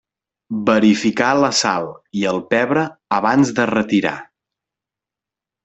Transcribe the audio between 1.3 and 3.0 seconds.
la sal i el pebre